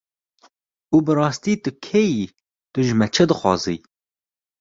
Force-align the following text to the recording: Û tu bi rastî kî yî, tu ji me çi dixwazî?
Û 0.93 0.95
tu 0.95 0.97
bi 1.05 1.13
rastî 1.21 1.53
kî 1.85 2.03
yî, 2.15 2.25
tu 2.71 2.79
ji 2.85 2.93
me 2.99 3.07
çi 3.15 3.23
dixwazî? 3.29 3.77